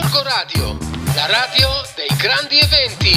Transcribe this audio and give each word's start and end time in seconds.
Gorgo 0.00 0.22
Radio, 0.22 0.78
la 1.16 1.26
radio 1.26 1.68
dei 1.96 2.06
grandi 2.16 2.56
eventi. 2.60 3.16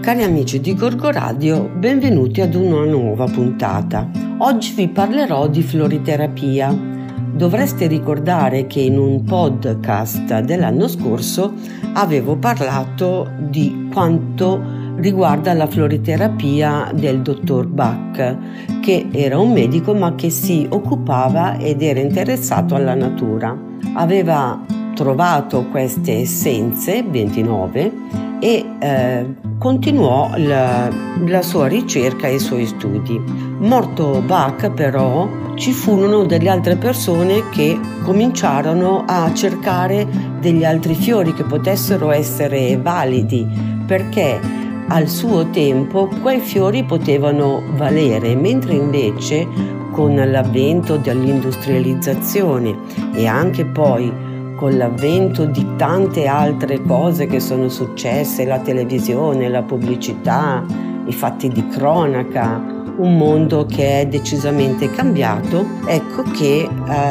Cari 0.00 0.22
amici 0.22 0.60
di 0.60 0.74
Gorgo 0.74 1.10
Radio, 1.10 1.64
benvenuti 1.64 2.40
ad 2.40 2.54
una 2.54 2.86
nuova 2.86 3.26
puntata. 3.26 4.08
Oggi 4.38 4.72
vi 4.72 4.88
parlerò 4.88 5.46
di 5.48 5.62
floriterapia. 5.62 6.72
Dovreste 6.72 7.86
ricordare 7.86 8.66
che 8.66 8.80
in 8.80 8.96
un 8.98 9.24
podcast 9.24 10.38
dell'anno 10.38 10.88
scorso 10.88 11.52
avevo 11.92 12.38
parlato 12.38 13.30
di 13.40 13.90
quanto 13.92 14.77
riguarda 14.98 15.52
la 15.54 15.66
floriterapia 15.66 16.90
del 16.94 17.20
dottor 17.22 17.66
Bach, 17.66 18.36
che 18.80 19.08
era 19.10 19.38
un 19.38 19.52
medico 19.52 19.94
ma 19.94 20.14
che 20.14 20.30
si 20.30 20.66
occupava 20.68 21.56
ed 21.58 21.82
era 21.82 22.00
interessato 22.00 22.74
alla 22.74 22.94
natura. 22.94 23.56
Aveva 23.94 24.64
trovato 24.94 25.66
queste 25.70 26.20
essenze, 26.20 27.04
29, 27.04 27.92
e 28.40 28.64
eh, 28.78 29.26
continuò 29.58 30.30
la, 30.36 30.88
la 31.26 31.42
sua 31.42 31.66
ricerca 31.66 32.28
e 32.28 32.34
i 32.34 32.38
suoi 32.38 32.66
studi. 32.66 33.20
Morto 33.58 34.22
Bach 34.24 34.70
però 34.70 35.28
ci 35.54 35.72
furono 35.72 36.24
delle 36.24 36.48
altre 36.48 36.76
persone 36.76 37.48
che 37.50 37.78
cominciarono 38.04 39.04
a 39.06 39.32
cercare 39.34 40.06
degli 40.40 40.64
altri 40.64 40.94
fiori 40.94 41.34
che 41.34 41.42
potessero 41.42 42.12
essere 42.12 42.76
validi 42.76 43.46
perché 43.86 44.57
al 44.88 45.08
suo 45.08 45.48
tempo 45.50 46.08
quei 46.22 46.40
fiori 46.40 46.84
potevano 46.84 47.62
valere, 47.76 48.34
mentre 48.34 48.74
invece 48.74 49.46
con 49.90 50.14
l'avvento 50.14 50.96
dell'industrializzazione 50.96 52.76
e 53.14 53.26
anche 53.26 53.64
poi 53.66 54.12
con 54.54 54.76
l'avvento 54.76 55.44
di 55.44 55.64
tante 55.76 56.26
altre 56.26 56.82
cose 56.82 57.26
che 57.26 57.38
sono 57.38 57.68
successe, 57.68 58.44
la 58.44 58.58
televisione, 58.58 59.48
la 59.48 59.62
pubblicità, 59.62 60.64
i 61.06 61.12
fatti 61.12 61.48
di 61.48 61.66
cronaca, 61.68 62.76
un 62.96 63.16
mondo 63.16 63.66
che 63.66 64.00
è 64.00 64.06
decisamente 64.06 64.90
cambiato, 64.90 65.64
ecco 65.86 66.22
che 66.22 66.62
eh, 66.62 66.68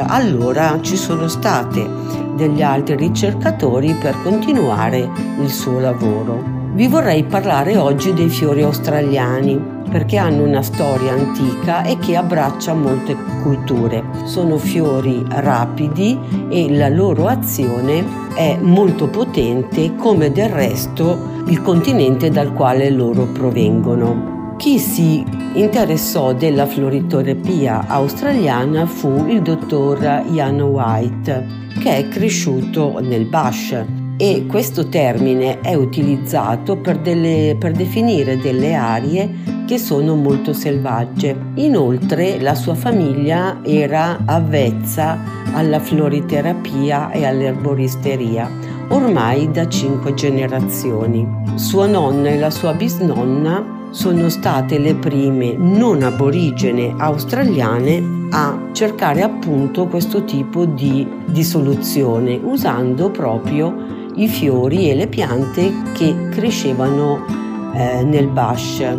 allora 0.08 0.80
ci 0.82 0.98
sono 0.98 1.28
state 1.28 1.88
degli 2.36 2.62
altri 2.62 2.96
ricercatori 2.96 3.94
per 3.94 4.16
continuare 4.24 5.10
il 5.40 5.50
suo 5.50 5.80
lavoro. 5.80 6.57
Vi 6.78 6.86
vorrei 6.86 7.24
parlare 7.24 7.76
oggi 7.76 8.14
dei 8.14 8.30
fiori 8.30 8.62
australiani 8.62 9.60
perché 9.90 10.18
hanno 10.18 10.44
una 10.44 10.62
storia 10.62 11.12
antica 11.12 11.82
e 11.82 11.98
che 11.98 12.16
abbraccia 12.16 12.76
molte 12.76 13.18
culture. 13.42 14.04
Sono 14.26 14.60
fiori 14.60 15.26
rapidi 15.28 16.20
e 16.50 16.78
la 16.78 16.88
loro 16.90 17.26
azione 17.26 18.06
è 18.36 18.60
molto 18.62 19.08
potente 19.08 19.96
come 19.96 20.32
del 20.32 20.50
resto 20.50 21.42
il 21.48 21.64
continente 21.64 22.30
dal 22.30 22.54
quale 22.54 22.92
loro 22.92 23.26
provengono. 23.26 24.54
Chi 24.58 24.78
si 24.78 25.26
interessò 25.54 26.34
della 26.34 26.68
floriterapia 26.68 27.88
australiana 27.88 28.86
fu 28.86 29.26
il 29.28 29.42
dottor 29.42 30.26
Ian 30.30 30.62
White, 30.62 31.48
che 31.82 31.98
è 31.98 32.08
cresciuto 32.08 33.00
nel 33.00 33.26
Bush 33.26 33.97
e 34.18 34.46
questo 34.48 34.88
termine 34.88 35.62
è 35.62 35.76
utilizzato 35.76 36.76
per, 36.76 36.98
delle, 36.98 37.56
per, 37.58 37.74
definire 37.74 38.38
delle 38.38 38.74
aree 38.74 39.66
che 39.68 39.78
sono 39.78 40.16
molto 40.16 40.54
selvagge. 40.54 41.38
Inoltre 41.56 42.42
la 42.42 42.56
sua 42.56 42.74
famiglia 42.74 43.60
era 43.64 44.18
avvezza 44.26 45.20
alla 45.54 45.80
floriterapia 45.80 47.12
e 47.12 47.26
all'erboristeria, 47.26 48.50
ormai 48.90 49.52
da 49.52 49.68
cinque 49.68 50.16
generazioni. 50.16 51.28
Sua 51.54 51.86
nonna 51.86 52.30
e 52.30 52.40
la 52.40 52.50
sua 52.50 52.74
bisnonna 52.74 53.76
sono 53.92 54.30
state 54.30 54.80
le 54.80 54.96
prime 54.96 55.56
non 55.58 56.02
aborigene 56.02 56.94
australiane 56.98 58.16
a 58.32 58.70
cercare 58.74 59.22
appunto 59.22 59.88
questo 59.88 60.26
tipo 60.26 60.66
di, 60.66 61.08
di 61.26 61.44
soluzione 61.44 62.38
usando 62.44 63.10
proprio 63.10 63.98
i 64.18 64.28
fiori 64.28 64.90
e 64.90 64.96
le 64.96 65.08
piante 65.08 65.72
che 65.94 66.30
crescevano 66.30 67.26
eh, 67.74 68.04
nel 68.04 68.28
Bash. 68.28 68.96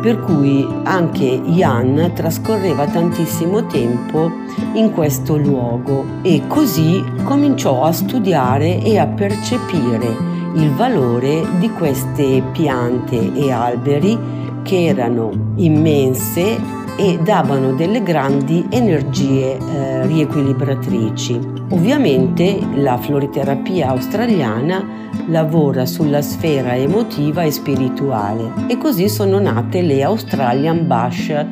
Per 0.00 0.18
cui 0.20 0.66
anche 0.84 1.24
Ian 1.24 2.12
trascorreva 2.14 2.86
tantissimo 2.86 3.66
tempo 3.66 4.30
in 4.72 4.92
questo 4.92 5.36
luogo 5.36 6.04
e 6.22 6.42
così 6.46 7.04
cominciò 7.24 7.84
a 7.84 7.92
studiare 7.92 8.82
e 8.82 8.98
a 8.98 9.06
percepire 9.06 10.16
il 10.54 10.70
valore 10.70 11.44
di 11.58 11.68
queste 11.70 12.42
piante 12.52 13.32
e 13.34 13.52
alberi 13.52 14.18
che 14.62 14.86
erano 14.86 15.30
immense 15.56 16.79
e 17.00 17.18
davano 17.18 17.72
delle 17.72 18.02
grandi 18.02 18.66
energie 18.68 19.56
eh, 19.56 20.06
riequilibratrici. 20.06 21.40
Ovviamente 21.70 22.58
la 22.74 22.98
floriterapia 22.98 23.88
australiana 23.88 24.84
lavora 25.28 25.86
sulla 25.86 26.20
sfera 26.20 26.76
emotiva 26.76 27.42
e 27.42 27.50
spirituale 27.50 28.52
e 28.66 28.76
così 28.76 29.08
sono 29.08 29.38
nate 29.38 29.80
le 29.80 30.02
Australian 30.02 30.86
Bush 30.86 31.46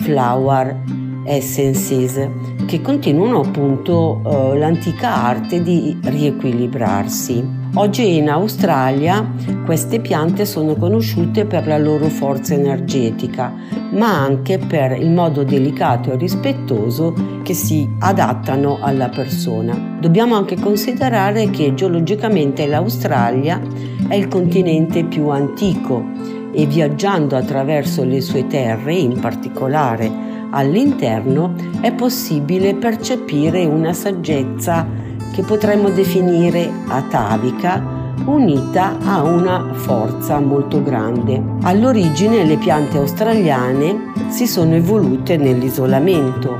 Flower 0.00 0.82
Essences 1.24 2.28
che 2.66 2.82
continuano 2.82 3.40
appunto 3.40 4.20
eh, 4.22 4.58
l'antica 4.58 5.14
arte 5.14 5.62
di 5.62 5.98
riequilibrarsi. 6.02 7.59
Oggi 7.74 8.16
in 8.16 8.28
Australia 8.28 9.32
queste 9.64 10.00
piante 10.00 10.44
sono 10.44 10.74
conosciute 10.74 11.44
per 11.44 11.68
la 11.68 11.78
loro 11.78 12.06
forza 12.06 12.52
energetica, 12.52 13.54
ma 13.92 14.20
anche 14.20 14.58
per 14.58 14.90
il 14.98 15.08
modo 15.10 15.44
delicato 15.44 16.10
e 16.10 16.16
rispettoso 16.16 17.14
che 17.44 17.54
si 17.54 17.88
adattano 18.00 18.78
alla 18.80 19.08
persona. 19.08 19.98
Dobbiamo 20.00 20.34
anche 20.34 20.56
considerare 20.56 21.48
che 21.50 21.72
geologicamente 21.72 22.66
l'Australia 22.66 23.60
è 24.08 24.16
il 24.16 24.26
continente 24.26 25.04
più 25.04 25.28
antico 25.28 26.04
e 26.52 26.66
viaggiando 26.66 27.36
attraverso 27.36 28.02
le 28.02 28.20
sue 28.20 28.48
terre, 28.48 28.94
in 28.94 29.20
particolare 29.20 30.10
all'interno, 30.50 31.54
è 31.80 31.92
possibile 31.92 32.74
percepire 32.74 33.64
una 33.64 33.92
saggezza 33.92 35.09
che 35.40 35.46
potremmo 35.46 35.88
definire 35.88 36.70
atavica 36.88 37.82
unita 38.26 38.98
a 39.02 39.22
una 39.22 39.72
forza 39.72 40.38
molto 40.38 40.82
grande. 40.82 41.42
All'origine 41.62 42.44
le 42.44 42.58
piante 42.58 42.98
australiane 42.98 44.12
si 44.28 44.46
sono 44.46 44.74
evolute 44.74 45.38
nell'isolamento, 45.38 46.54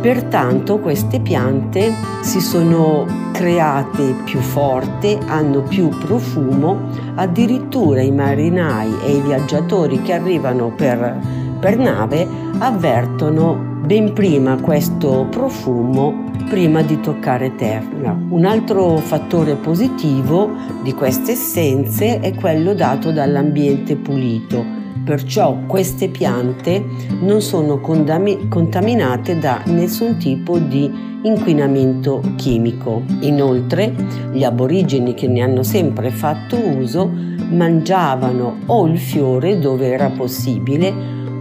pertanto 0.00 0.78
queste 0.78 1.20
piante 1.20 1.92
si 2.22 2.40
sono 2.40 3.04
create 3.32 4.14
più 4.24 4.40
forti, 4.40 5.18
hanno 5.26 5.60
più 5.60 5.88
profumo, 5.88 6.88
addirittura 7.16 8.00
i 8.00 8.10
marinai 8.10 8.94
e 9.04 9.16
i 9.16 9.20
viaggiatori 9.20 10.00
che 10.00 10.14
arrivano 10.14 10.72
per, 10.74 11.20
per 11.60 11.76
nave 11.76 12.26
avvertono 12.58 13.54
ben 13.84 14.14
prima 14.14 14.56
questo 14.56 15.26
profumo 15.28 16.21
prima 16.48 16.82
di 16.82 17.00
toccare 17.00 17.54
terra. 17.54 18.16
Un 18.28 18.44
altro 18.44 18.96
fattore 18.96 19.54
positivo 19.54 20.50
di 20.82 20.92
queste 20.92 21.32
essenze 21.32 22.20
è 22.20 22.34
quello 22.34 22.74
dato 22.74 23.10
dall'ambiente 23.10 23.96
pulito, 23.96 24.64
perciò 25.04 25.56
queste 25.66 26.08
piante 26.08 26.84
non 27.20 27.40
sono 27.40 27.80
contaminate 27.80 29.38
da 29.38 29.62
nessun 29.66 30.16
tipo 30.18 30.58
di 30.58 31.10
inquinamento 31.22 32.22
chimico. 32.36 33.02
Inoltre, 33.20 33.94
gli 34.32 34.44
aborigeni 34.44 35.14
che 35.14 35.28
ne 35.28 35.40
hanno 35.42 35.62
sempre 35.62 36.10
fatto 36.10 36.56
uso 36.58 37.10
mangiavano 37.50 38.58
o 38.66 38.86
il 38.86 38.98
fiore 38.98 39.58
dove 39.58 39.88
era 39.88 40.08
possibile 40.10 40.92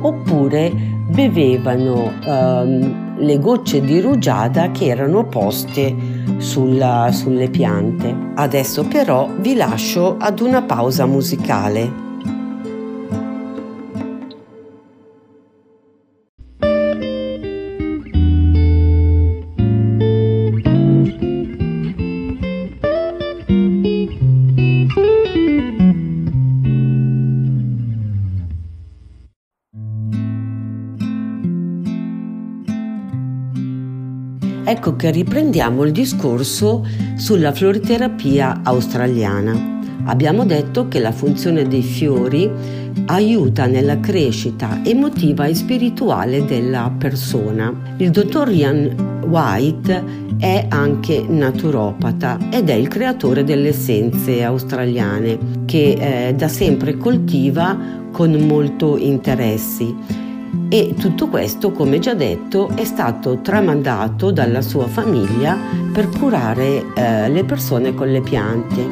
oppure 0.01 0.71
bevevano 1.10 2.12
um, 2.25 3.11
le 3.21 3.39
gocce 3.39 3.81
di 3.81 4.01
rugiada 4.01 4.71
che 4.71 4.85
erano 4.85 5.25
poste 5.25 5.95
sulla, 6.38 7.09
sulle 7.12 7.50
piante. 7.50 8.15
Adesso 8.35 8.83
però 8.85 9.29
vi 9.39 9.56
lascio 9.56 10.18
ad 10.19 10.39
una 10.39 10.63
pausa 10.63 11.06
musicale. 11.06 12.11
Ecco 34.71 34.95
che 34.95 35.12
riprendiamo 35.12 35.83
il 35.83 35.91
discorso 35.91 36.88
sulla 37.15 37.51
floriterapia 37.51 38.62
australiana. 38.63 39.79
Abbiamo 40.06 40.45
detto 40.45 40.88
che 40.88 41.00
la 41.00 41.12
funzione 41.12 41.68
dei 41.68 41.81
fiori 41.81 42.50
aiuta 43.07 43.65
nella 43.65 44.00
crescita 44.00 44.79
emotiva 44.83 45.45
e 45.45 45.56
spirituale 45.56 46.45
della 46.45 46.91
persona. 46.97 47.73
Il 47.97 48.12
dottor 48.12 48.50
Ian 48.50 49.19
White 49.27 50.03
è 50.39 50.65
anche 50.69 51.24
naturopata 51.27 52.39
ed 52.50 52.69
è 52.69 52.74
il 52.74 52.88
creatore 52.88 53.44
delle 53.44 53.69
essenze 53.69 54.41
australiane 54.41 55.38
che 55.65 56.29
eh, 56.29 56.33
da 56.33 56.47
sempre 56.47 56.97
coltiva 56.97 57.77
con 58.12 58.31
molto 58.31 58.97
interessi 58.97 60.29
e 60.73 60.95
tutto 60.97 61.27
questo, 61.27 61.73
come 61.73 62.00
già 62.00 62.13
detto, 62.13 62.69
è 62.75 62.85
stato 62.85 63.39
tramandato 63.41 64.31
dalla 64.31 64.62
sua 64.62 64.88
famiglia 64.88 65.57
per 65.91 66.07
curare 66.07 66.85
eh, 66.95 67.29
le 67.29 67.44
persone 67.44 67.94
con 67.94 68.09
le 68.09 68.21
piante. 68.21 68.89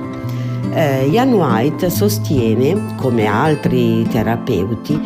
Eh, 0.74 1.08
Ian 1.08 1.32
White 1.32 1.90
sostiene, 1.90 2.96
come 2.98 3.28
altri 3.28 4.06
terapeuti, 4.10 5.00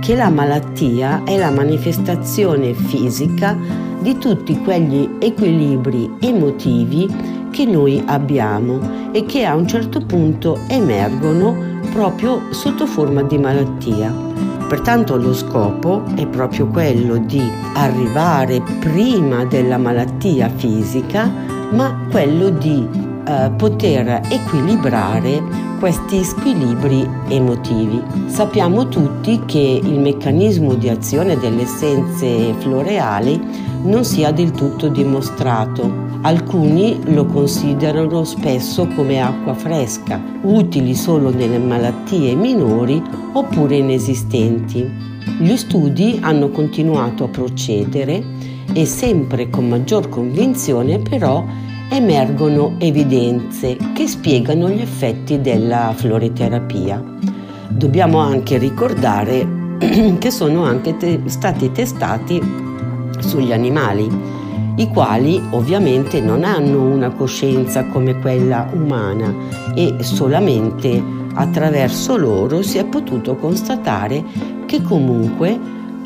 che 0.00 0.16
la 0.16 0.28
malattia 0.28 1.22
è 1.22 1.38
la 1.38 1.52
manifestazione 1.52 2.74
fisica 2.74 3.56
di 4.00 4.18
tutti 4.18 4.60
quegli 4.62 5.08
equilibri 5.20 6.10
emotivi 6.18 7.08
che 7.52 7.64
noi 7.66 8.02
abbiamo 8.04 9.12
e 9.12 9.24
che 9.26 9.44
a 9.44 9.54
un 9.54 9.68
certo 9.68 10.00
punto 10.00 10.58
emergono 10.66 11.78
proprio 11.92 12.42
sotto 12.50 12.84
forma 12.84 13.22
di 13.22 13.38
malattia. 13.38 14.25
Pertanto 14.68 15.16
lo 15.16 15.32
scopo 15.32 16.02
è 16.16 16.26
proprio 16.26 16.66
quello 16.66 17.18
di 17.18 17.40
arrivare 17.74 18.60
prima 18.80 19.44
della 19.44 19.78
malattia 19.78 20.48
fisica, 20.48 21.30
ma 21.70 22.06
quello 22.10 22.50
di 22.50 22.86
eh, 23.26 23.50
poter 23.56 24.22
equilibrare 24.28 25.40
questi 25.78 26.24
squilibri 26.24 27.08
emotivi. 27.28 28.02
Sappiamo 28.26 28.88
tutti 28.88 29.42
che 29.46 29.80
il 29.82 30.00
meccanismo 30.00 30.74
di 30.74 30.88
azione 30.88 31.38
delle 31.38 31.62
essenze 31.62 32.52
floreali 32.58 33.40
non 33.82 34.04
sia 34.04 34.32
del 34.32 34.50
tutto 34.50 34.88
dimostrato. 34.88 36.05
Alcuni 36.26 36.98
lo 37.14 37.24
considerano 37.24 38.24
spesso 38.24 38.88
come 38.96 39.20
acqua 39.20 39.54
fresca, 39.54 40.20
utili 40.42 40.92
solo 40.92 41.30
nelle 41.30 41.60
malattie 41.60 42.34
minori 42.34 43.00
oppure 43.32 43.76
inesistenti. 43.76 44.90
Gli 45.38 45.56
studi 45.56 46.18
hanno 46.20 46.48
continuato 46.48 47.22
a 47.22 47.28
procedere 47.28 48.24
e 48.72 48.86
sempre 48.86 49.48
con 49.50 49.68
maggior 49.68 50.08
convinzione 50.08 50.98
però 50.98 51.44
emergono 51.92 52.74
evidenze 52.78 53.76
che 53.94 54.08
spiegano 54.08 54.68
gli 54.68 54.80
effetti 54.80 55.40
della 55.40 55.92
floriterapia. 55.94 57.00
Dobbiamo 57.68 58.18
anche 58.18 58.58
ricordare 58.58 59.46
che 60.18 60.30
sono 60.32 60.64
anche 60.64 60.96
te- 60.96 61.20
stati 61.26 61.70
testati 61.70 62.42
sugli 63.20 63.52
animali, 63.52 64.44
i 64.76 64.88
quali 64.88 65.42
ovviamente 65.50 66.20
non 66.20 66.44
hanno 66.44 66.82
una 66.82 67.10
coscienza 67.10 67.84
come 67.86 68.18
quella 68.18 68.68
umana 68.72 69.34
e 69.74 69.96
solamente 70.00 71.02
attraverso 71.34 72.16
loro 72.16 72.62
si 72.62 72.78
è 72.78 72.84
potuto 72.84 73.36
constatare 73.36 74.22
che 74.66 74.82
comunque 74.82 75.58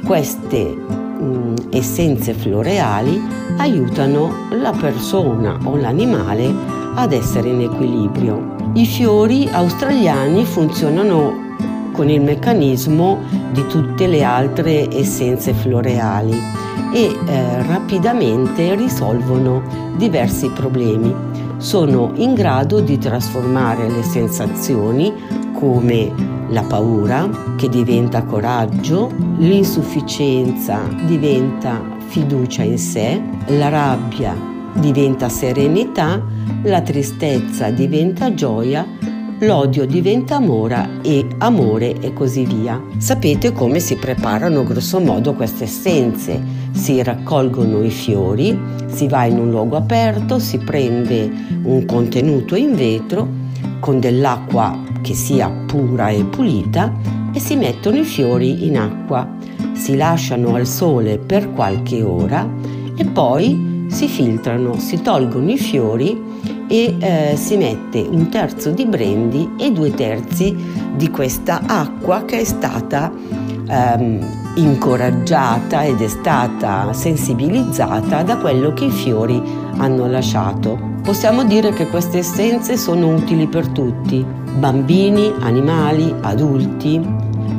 queste 0.05 0.65
mh, 0.65 1.55
essenze 1.71 2.33
floreali 2.33 3.21
aiutano 3.59 4.33
la 4.51 4.73
persona 4.73 5.59
o 5.65 5.77
l'animale 5.77 6.53
ad 6.95 7.13
essere 7.13 7.49
in 7.49 7.63
equilibrio. 7.63 8.57
I 8.75 8.87
fiori 8.87 9.49
australiani 9.51 10.45
funzionano 10.45 11.49
con 11.93 12.09
il 12.09 12.21
meccanismo 12.21 13.19
di 13.53 13.67
tutte 13.67 14.07
le 14.07 14.23
altre 14.23 14.89
essenze 14.97 15.53
floreali 15.53 16.70
e 16.93 17.17
eh, 17.27 17.63
rapidamente 17.67 18.75
risolvono 18.75 19.63
diversi 19.97 20.49
problemi. 20.51 21.15
Sono 21.59 22.13
in 22.15 22.35
grado 22.35 22.81
di 22.81 22.99
trasformare 22.99 23.89
le 23.89 24.03
sensazioni 24.03 25.13
come 25.53 26.39
la 26.49 26.63
paura 26.63 27.29
che 27.57 27.69
diventa 27.69 28.25
coraggio, 28.25 29.11
l'insufficienza 29.37 30.81
diventa 31.05 31.81
fiducia 32.07 32.63
in 32.63 32.79
sé, 32.79 33.23
la 33.49 33.69
rabbia 33.69 34.35
diventa 34.73 35.29
serenità, 35.29 36.23
la 36.63 36.81
tristezza 36.81 37.71
diventa 37.71 38.35
gioia, 38.35 38.87
l'odio 39.41 39.87
diventa 39.87 40.37
amore 40.37 40.99
e 41.03 41.27
amore 41.39 41.99
e 42.01 42.13
così 42.13 42.45
via. 42.45 42.83
Sapete 42.99 43.53
come 43.53 43.79
si 43.79 43.97
preparano 43.97 44.65
grossomodo 44.65 45.35
queste 45.35 45.65
essenze? 45.65 46.60
Si 46.73 47.03
raccolgono 47.03 47.83
i 47.83 47.91
fiori, 47.91 48.59
si 48.87 49.09
va 49.09 49.25
in 49.25 49.39
un 49.39 49.51
luogo 49.51 49.77
aperto, 49.77 50.39
si 50.39 50.59
prende 50.59 51.31
un 51.63 51.85
contenuto 51.85 52.57
in 52.57 52.75
vetro 52.75 53.29
con 53.81 54.01
dell'acqua 54.01 54.79
che 55.03 55.15
sia 55.15 55.49
pura 55.67 56.09
e 56.11 56.25
pulita 56.25 56.93
e 57.33 57.41
si 57.41 57.57
mettono 57.57 57.99
i 57.99 58.05
fiori 58.05 58.67
in 58.67 58.79
acqua, 58.79 59.29
si 59.73 59.97
lasciano 59.97 60.55
al 60.55 60.67
sole 60.67 61.19
per 61.19 61.53
qualche 61.53 62.03
ora 62.03 62.49
e 62.97 63.05
poi 63.05 63.87
si 63.89 64.07
filtrano, 64.09 64.79
si 64.79 65.01
tolgono 65.03 65.51
i 65.51 65.59
fiori 65.59 66.29
e 66.69 66.97
eh, 66.99 67.37
si 67.37 67.57
mette 67.57 68.01
un 68.01 68.29
terzo 68.29 68.71
di 68.71 68.87
brandy 68.87 69.55
e 69.59 69.73
due 69.73 69.93
terzi 69.93 70.57
di 70.95 71.11
questa 71.11 71.63
acqua 71.67 72.25
che 72.25 72.41
è 72.41 72.45
stata 72.45 73.13
ehm, 73.67 74.40
incoraggiata 74.55 75.85
ed 75.85 76.01
è 76.01 76.09
stata 76.09 76.93
sensibilizzata 76.93 78.23
da 78.23 78.37
quello 78.37 78.73
che 78.73 78.87
i 78.87 78.91
fiori 78.91 79.41
hanno 79.79 80.07
lasciato. 80.07 80.79
Possiamo 81.03 81.45
dire 81.45 81.73
che 81.73 81.89
queste 81.89 82.19
essenze 82.19 82.77
sono 82.77 83.15
utili 83.15 83.47
per 83.47 83.69
tutti, 83.69 84.25
bambini, 84.59 85.33
animali, 85.41 86.15
adulti, 86.21 87.01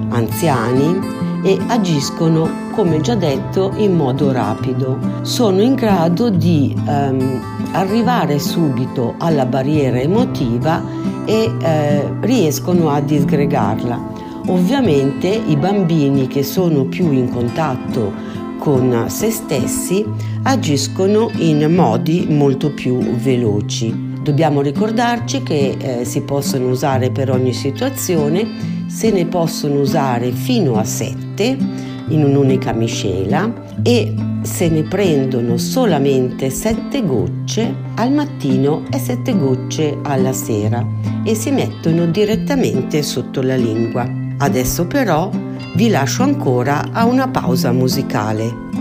anziani 0.09 0.99
e 1.43 1.57
agiscono, 1.67 2.49
come 2.71 3.01
già 3.01 3.15
detto, 3.15 3.73
in 3.77 3.95
modo 3.95 4.31
rapido. 4.31 4.98
Sono 5.21 5.62
in 5.62 5.74
grado 5.74 6.29
di 6.29 6.75
ehm, 6.88 7.41
arrivare 7.71 8.38
subito 8.39 9.15
alla 9.17 9.45
barriera 9.45 10.00
emotiva 10.00 10.83
e 11.25 11.51
eh, 11.60 12.10
riescono 12.21 12.89
a 12.89 13.00
disgregarla. 13.00 14.20
Ovviamente 14.48 15.27
i 15.27 15.55
bambini 15.55 16.27
che 16.27 16.43
sono 16.43 16.86
più 16.86 17.12
in 17.12 17.29
contatto 17.29 18.12
con 18.57 19.05
se 19.07 19.31
stessi 19.31 20.05
agiscono 20.43 21.29
in 21.38 21.74
modi 21.74 22.27
molto 22.29 22.71
più 22.71 22.98
veloci. 22.98 24.10
Dobbiamo 24.21 24.62
ricordarci 24.62 25.41
che 25.41 25.75
eh, 25.79 26.05
si 26.05 26.21
possono 26.21 26.69
usare 26.69 27.12
per 27.12 27.31
ogni 27.31 27.53
situazione, 27.53 28.48
se 28.88 29.10
ne 29.12 29.25
possono 29.25 29.79
usare 29.79 30.31
fino 30.31 30.75
a 30.75 30.83
7 30.83 31.57
in 32.10 32.24
un'unica 32.24 32.74
miscela 32.74 33.51
e 33.81 34.13
se 34.41 34.69
ne 34.69 34.83
prendono 34.83 35.57
solamente 35.57 36.50
7 36.50 37.03
gocce 37.05 37.74
al 37.95 38.12
mattino 38.12 38.83
e 38.91 39.00
7 39.00 39.38
gocce 39.38 39.98
alla 40.03 40.33
sera 40.33 40.86
e 41.24 41.33
si 41.36 41.51
mettono 41.51 42.05
direttamente 42.05 43.01
sotto 43.01 43.41
la 43.41 43.55
lingua. 43.55 44.20
Adesso 44.41 44.88
però 44.88 45.29
vi 45.75 45.89
lascio 45.89 46.24
ancora 46.24 46.89
a 46.91 47.05
una 47.05 47.27
pausa 47.27 47.71
musicale. 47.71 48.80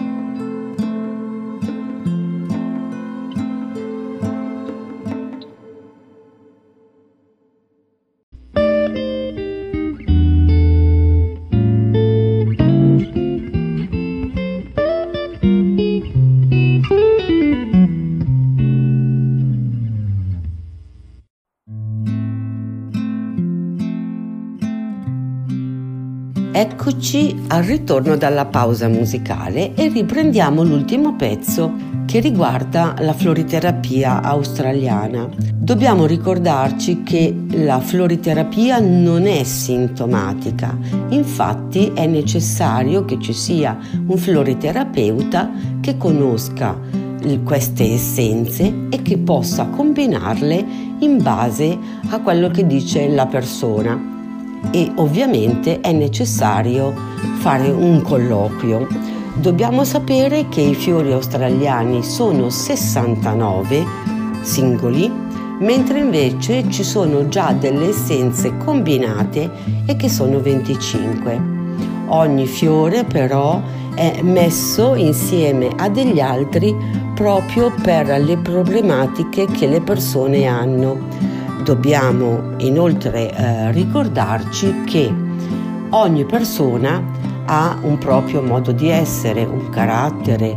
Eccoci 27.12 27.42
al 27.48 27.64
ritorno 27.64 28.16
dalla 28.16 28.46
pausa 28.46 28.86
musicale 28.86 29.74
e 29.74 29.88
riprendiamo 29.88 30.62
l'ultimo 30.62 31.16
pezzo 31.16 31.72
che 32.06 32.20
riguarda 32.20 32.94
la 33.00 33.12
floriterapia 33.12 34.22
australiana. 34.22 35.28
Dobbiamo 35.52 36.06
ricordarci 36.06 37.02
che 37.02 37.34
la 37.50 37.80
floriterapia 37.80 38.78
non 38.78 39.26
è 39.26 39.42
sintomatica, 39.42 40.78
infatti 41.08 41.90
è 41.92 42.06
necessario 42.06 43.04
che 43.04 43.18
ci 43.18 43.32
sia 43.32 43.76
un 44.06 44.16
floriterapeuta 44.16 45.50
che 45.80 45.96
conosca 45.96 46.78
queste 47.42 47.92
essenze 47.92 48.86
e 48.88 49.02
che 49.02 49.18
possa 49.18 49.66
combinarle 49.66 50.64
in 51.00 51.20
base 51.20 51.76
a 52.10 52.20
quello 52.20 52.50
che 52.50 52.64
dice 52.64 53.08
la 53.08 53.26
persona. 53.26 54.19
E 54.70 54.90
ovviamente 54.96 55.80
è 55.80 55.92
necessario 55.92 56.94
fare 57.38 57.68
un 57.70 58.02
colloquio. 58.02 58.86
Dobbiamo 59.34 59.84
sapere 59.84 60.48
che 60.48 60.60
i 60.60 60.74
fiori 60.74 61.12
australiani 61.12 62.02
sono 62.02 62.50
69 62.50 63.84
singoli, 64.42 65.10
mentre 65.60 65.98
invece 66.00 66.68
ci 66.70 66.82
sono 66.82 67.28
già 67.28 67.52
delle 67.52 67.88
essenze 67.88 68.56
combinate 68.58 69.50
e 69.86 69.96
che 69.96 70.08
sono 70.08 70.40
25. 70.40 71.58
Ogni 72.08 72.46
fiore 72.46 73.04
però 73.04 73.60
è 73.94 74.20
messo 74.22 74.94
insieme 74.94 75.70
a 75.76 75.88
degli 75.88 76.20
altri 76.20 76.74
proprio 77.14 77.72
per 77.82 78.06
le 78.20 78.36
problematiche 78.38 79.46
che 79.46 79.66
le 79.66 79.80
persone 79.80 80.46
hanno. 80.46 80.98
Dobbiamo 81.62 82.54
inoltre 82.58 83.34
eh, 83.34 83.72
ricordarci 83.72 84.82
che 84.84 85.12
ogni 85.90 86.24
persona 86.24 87.02
ha 87.46 87.78
un 87.82 87.98
proprio 87.98 88.42
modo 88.42 88.72
di 88.72 88.88
essere, 88.88 89.44
un 89.44 89.68
carattere, 89.70 90.56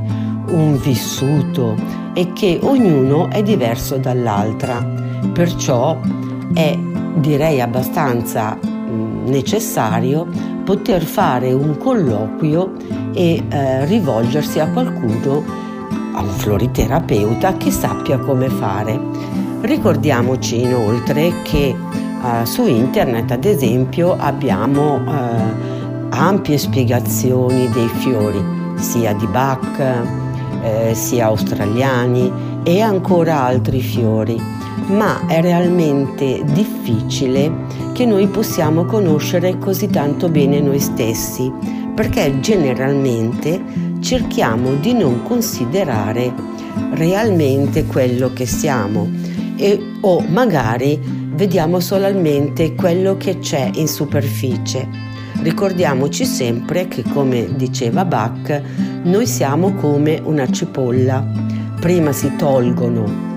un 0.50 0.78
vissuto 0.78 1.76
e 2.14 2.32
che 2.34 2.60
ognuno 2.62 3.30
è 3.30 3.42
diverso 3.42 3.98
dall'altra. 3.98 4.86
Perciò 5.34 5.98
è 6.54 6.78
direi 7.16 7.62
abbastanza 7.62 8.56
mh, 8.56 9.30
necessario 9.30 10.28
poter 10.64 11.04
fare 11.04 11.52
un 11.52 11.78
colloquio 11.78 12.74
e 13.14 13.44
eh, 13.48 13.86
rivolgersi 13.86 14.60
a 14.60 14.68
qualcuno 14.70 15.44
a 16.14 16.22
un 16.22 16.30
floriterapeuta 16.30 17.58
che 17.58 17.72
sappia 17.72 18.18
come 18.20 18.50
fare. 18.50 19.13
Ricordiamoci 19.64 20.60
inoltre 20.60 21.32
che 21.44 21.74
uh, 21.74 22.44
su 22.44 22.68
internet 22.68 23.32
ad 23.32 23.46
esempio 23.46 24.14
abbiamo 24.18 24.96
uh, 24.96 26.10
ampie 26.10 26.58
spiegazioni 26.58 27.70
dei 27.70 27.88
fiori, 27.88 28.44
sia 28.76 29.14
di 29.14 29.26
Bach, 29.26 29.80
eh, 30.62 30.94
sia 30.94 31.28
australiani 31.28 32.30
e 32.64 32.82
ancora 32.82 33.44
altri 33.44 33.80
fiori, 33.80 34.38
ma 34.88 35.26
è 35.28 35.40
realmente 35.40 36.44
difficile 36.44 37.50
che 37.94 38.06
noi 38.06 38.28
possiamo 38.28 38.84
conoscere 38.84 39.58
così 39.60 39.88
tanto 39.88 40.28
bene 40.28 40.60
noi 40.60 40.80
stessi, 40.80 41.50
perché 41.96 42.38
generalmente 42.42 43.62
cerchiamo 44.02 44.74
di 44.74 44.94
non 44.94 45.24
considerare 45.24 46.34
realmente 46.96 47.86
quello 47.86 48.34
che 48.34 48.46
siamo 48.46 49.23
e, 49.56 49.80
o 50.02 50.20
magari 50.28 51.00
vediamo 51.34 51.80
solamente 51.80 52.76
quello 52.76 53.18
che 53.18 53.40
c'è 53.40 53.70
in 53.76 53.88
superficie. 53.88 54.88
Ricordiamoci 55.42 56.26
sempre 56.26 56.88
che, 56.88 57.04
come 57.14 57.56
diceva 57.56 58.06
Bach, 58.06 58.62
noi 59.04 59.26
siamo 59.26 59.74
come 59.74 60.22
una 60.24 60.50
cipolla. 60.50 61.26
Prima 61.80 62.12
si 62.12 62.34
tolgono 62.38 63.32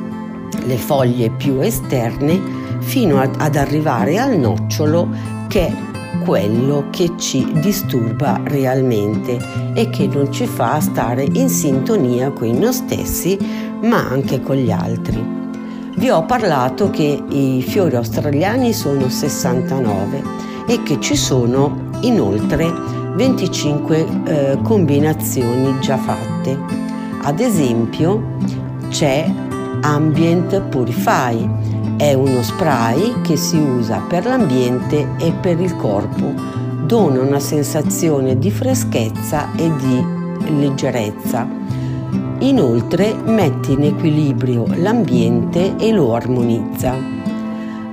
le 0.66 0.76
foglie 0.76 1.30
più 1.30 1.61
esterne 1.61 2.40
fino 2.80 3.18
ad, 3.18 3.35
ad 3.38 3.56
arrivare 3.56 4.18
al 4.18 4.38
nocciolo 4.38 5.08
che 5.49 5.73
quello 6.25 6.88
che 6.90 7.12
ci 7.18 7.46
disturba 7.61 8.40
realmente 8.44 9.38
e 9.75 9.90
che 9.90 10.06
non 10.06 10.32
ci 10.32 10.46
fa 10.46 10.80
stare 10.80 11.26
in 11.32 11.49
sintonia 11.49 12.30
con 12.30 12.50
noi 12.50 12.73
stessi 12.73 13.38
ma 13.82 14.08
anche 14.08 14.40
con 14.40 14.56
gli 14.56 14.70
altri. 14.70 15.45
Vi 15.96 16.10
ho 16.10 16.26
parlato 16.26 16.90
che 16.90 17.22
i 17.26 17.62
fiori 17.62 17.96
australiani 17.96 18.74
sono 18.74 19.08
69 19.08 20.22
e 20.66 20.82
che 20.82 21.00
ci 21.00 21.16
sono 21.16 21.88
inoltre 22.02 22.70
25 23.14 24.06
eh, 24.26 24.58
combinazioni 24.62 25.80
già 25.80 25.96
fatte. 25.96 26.58
Ad 27.22 27.40
esempio 27.40 28.36
c'è 28.90 29.26
Ambient 29.80 30.60
Purify 30.68 31.48
è 31.96 32.12
uno 32.12 32.42
spray 32.42 33.22
che 33.22 33.36
si 33.36 33.56
usa 33.56 34.02
per 34.06 34.26
l'ambiente 34.26 35.14
e 35.18 35.32
per 35.32 35.58
il 35.58 35.76
corpo. 35.76 36.30
Dona 36.84 37.22
una 37.22 37.40
sensazione 37.40 38.38
di 38.38 38.50
freschezza 38.50 39.48
e 39.56 39.74
di 39.76 40.04
leggerezza. 40.58 41.65
Inoltre 42.40 43.14
mette 43.14 43.73
in 43.73 43.85
equilibrio 43.85 44.66
l'ambiente 44.76 45.76
e 45.76 45.90
lo 45.93 46.14
armonizza. 46.14 46.95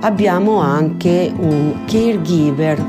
Abbiamo 0.00 0.58
anche 0.58 1.32
un 1.36 1.84
caregiver, 1.86 2.84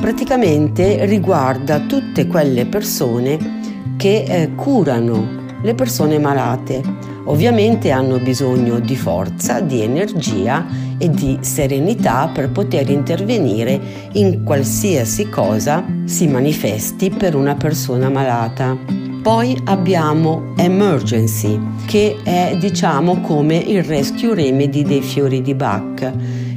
praticamente 0.00 1.04
riguarda 1.04 1.80
tutte 1.80 2.26
quelle 2.26 2.66
persone 2.66 3.60
che 3.96 4.24
eh, 4.26 4.54
curano 4.54 5.38
le 5.62 5.74
persone 5.74 6.18
malate 6.18 7.10
Ovviamente 7.30 7.90
hanno 7.90 8.18
bisogno 8.18 8.80
di 8.80 8.96
forza, 8.96 9.60
di 9.60 9.82
energia 9.82 10.66
e 10.98 11.10
di 11.10 11.38
serenità 11.42 12.28
per 12.32 12.50
poter 12.50 12.90
intervenire 12.90 13.80
in 14.12 14.42
qualsiasi 14.42 15.28
cosa 15.28 15.84
si 16.04 16.26
manifesti 16.26 17.10
per 17.10 17.34
una 17.34 17.54
persona 17.54 18.08
malata. 18.08 19.09
Poi 19.22 19.60
abbiamo 19.64 20.52
Emergency, 20.56 21.60
che 21.86 22.16
è 22.22 22.56
diciamo 22.58 23.20
come 23.20 23.56
il 23.56 23.82
rescue 23.84 24.34
remedy 24.34 24.82
dei 24.82 25.02
fiori 25.02 25.42
di 25.42 25.54
Bach. 25.54 26.12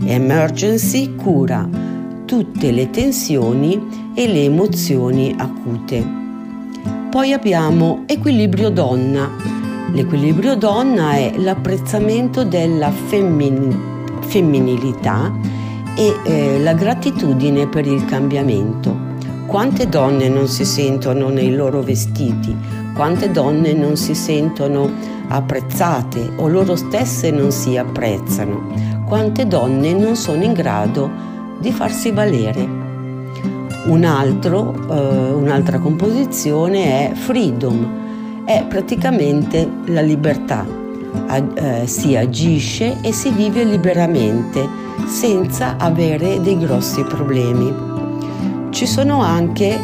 Emergency 0.05 1.15
cura 1.15 1.67
tutte 2.25 2.71
le 2.71 2.89
tensioni 2.89 4.11
e 4.15 4.27
le 4.27 4.43
emozioni 4.43 5.35
acute. 5.37 6.21
Poi 7.09 7.33
abbiamo 7.33 8.03
Equilibrio 8.07 8.69
Donna, 8.69 9.53
L'equilibrio 9.93 10.55
donna 10.55 11.11
è 11.11 11.33
l'apprezzamento 11.37 12.43
della 12.43 12.89
femmin- 12.89 14.21
femminilità 14.21 15.31
e 15.95 16.15
eh, 16.25 16.59
la 16.59 16.73
gratitudine 16.73 17.67
per 17.67 17.85
il 17.85 18.03
cambiamento. 18.05 19.02
Quante 19.53 19.87
donne 19.87 20.29
non 20.29 20.47
si 20.47 20.65
sentono 20.65 21.29
nei 21.29 21.53
loro 21.53 21.83
vestiti, 21.83 22.57
quante 22.95 23.29
donne 23.29 23.73
non 23.73 23.97
si 23.97 24.15
sentono 24.15 24.89
apprezzate 25.27 26.31
o 26.37 26.47
loro 26.47 26.75
stesse 26.75 27.29
non 27.29 27.51
si 27.51 27.77
apprezzano, 27.77 29.03
quante 29.05 29.45
donne 29.45 29.93
non 29.93 30.15
sono 30.15 30.43
in 30.43 30.53
grado 30.53 31.07
di 31.59 31.71
farsi 31.71 32.09
valere. 32.09 32.67
Un 33.85 34.03
altro, 34.03 34.73
eh, 34.89 35.31
un'altra 35.33 35.77
composizione 35.77 37.11
è 37.11 37.13
Freedom, 37.13 38.45
è 38.45 38.65
praticamente 38.67 39.69
la 39.85 40.01
libertà. 40.01 40.65
Eh, 41.29 41.85
si 41.85 42.15
agisce 42.15 42.97
e 43.03 43.13
si 43.13 43.29
vive 43.29 43.63
liberamente 43.65 44.67
senza 45.05 45.75
avere 45.77 46.41
dei 46.41 46.57
grossi 46.57 47.03
problemi. 47.03 47.92
Ci 48.73 48.87
sono 48.87 49.21
anche 49.21 49.79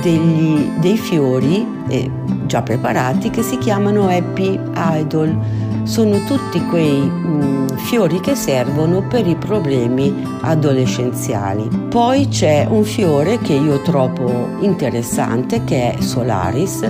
degli, 0.00 0.70
dei 0.78 0.96
fiori 0.96 1.66
eh, 1.88 2.08
già 2.46 2.62
preparati 2.62 3.28
che 3.28 3.42
si 3.42 3.58
chiamano 3.58 4.06
Happy 4.08 4.56
Idol. 4.72 5.36
Sono 5.82 6.22
tutti 6.26 6.64
quei 6.66 7.00
mh, 7.00 7.26
mm, 7.26 7.66
fiori 7.78 8.20
che 8.20 8.36
servono 8.36 9.02
per 9.02 9.26
i 9.26 9.34
problemi 9.34 10.24
adolescenziali. 10.42 11.68
Poi 11.88 12.28
c'è 12.28 12.68
un 12.70 12.84
fiore 12.84 13.38
che 13.38 13.54
io 13.54 13.82
trovo 13.82 14.58
interessante 14.60 15.64
che 15.64 15.94
è 15.94 16.00
Solaris 16.00 16.88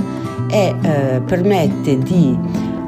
e 0.51 0.75
eh, 0.83 1.23
permette 1.25 1.97
di 1.97 2.37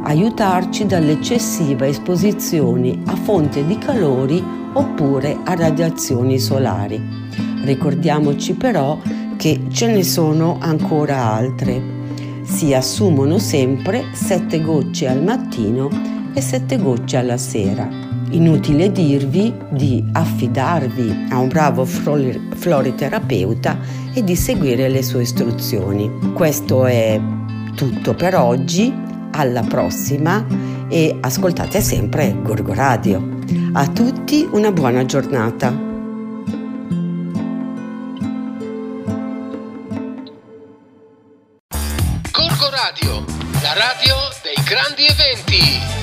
aiutarci 0.05 0.85
dall'eccessiva 0.85 1.87
esposizione 1.87 3.01
a 3.07 3.17
fonti 3.17 3.65
di 3.65 3.79
calori 3.79 4.45
oppure 4.75 5.39
a 5.43 5.55
radiazioni 5.55 6.39
solari. 6.39 7.22
Ricordiamoci 7.63 8.55
però 8.55 8.99
che 9.37 9.63
ce 9.71 9.87
ne 9.87 10.03
sono 10.03 10.59
ancora 10.61 11.25
altre. 11.33 12.01
Si 12.43 12.75
assumono 12.75 13.39
sempre 13.39 14.05
7 14.13 14.61
gocce 14.61 15.09
al 15.09 15.23
mattino 15.23 15.89
e 16.35 16.41
7 16.41 16.77
gocce 16.79 17.17
alla 17.17 17.37
sera. 17.37 17.89
Inutile 18.31 18.91
dirvi 18.91 19.55
di 19.71 20.05
affidarvi 20.13 21.27
a 21.31 21.39
un 21.39 21.49
bravo 21.49 21.85
floriterapeuta 21.85 23.79
e 24.15 24.25
di 24.25 24.35
seguire 24.35 24.89
le 24.89 25.03
sue 25.03 25.23
istruzioni. 25.23 26.11
Questo 26.35 26.87
è 26.87 27.21
tutto 27.75 28.15
per 28.15 28.35
oggi, 28.37 28.93
alla 29.33 29.63
prossima 29.63 30.45
e 30.89 31.17
ascoltate 31.21 31.81
sempre 31.81 32.37
Gorgo 32.43 32.75
Radio. 32.75 33.39
A 33.73 33.87
tutti 33.89 34.49
una 34.51 34.73
buona 34.73 35.05
giornata. 35.05 35.92
La 45.63 46.02